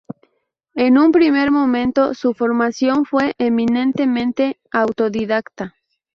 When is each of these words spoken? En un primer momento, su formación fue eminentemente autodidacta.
En 0.73 0.97
un 0.97 1.11
primer 1.11 1.51
momento, 1.51 2.15
su 2.15 2.33
formación 2.33 3.05
fue 3.05 3.35
eminentemente 3.37 4.59
autodidacta. 4.71 5.75